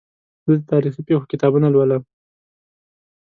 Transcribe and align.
زه 0.45 0.51
د 0.59 0.61
تاریخي 0.71 1.01
پېښو 1.07 1.29
کتابونه 1.31 1.67
لولم. 1.73 2.03